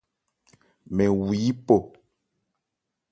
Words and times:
Mɛn 0.95 1.11
wu 1.21 1.27
yípɔ. 1.41 1.77